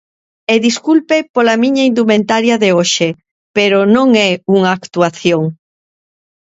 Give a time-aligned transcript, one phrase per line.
[0.53, 3.07] E desculpe pola miña indumentaria de hoxe,
[3.55, 5.43] pero non é unha actuación.